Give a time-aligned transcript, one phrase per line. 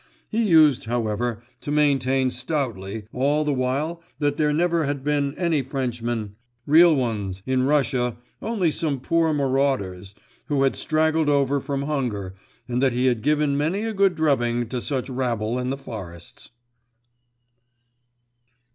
[0.29, 5.61] He used, however, to maintain stoutly all the while that there never had been any
[5.61, 10.15] Frenchmen, real ones, in Russia, only some poor marauders,
[10.47, 12.33] who had straggled over from hunger,
[12.67, 16.49] and that he had given many a good drubbing to such rabble in the forests.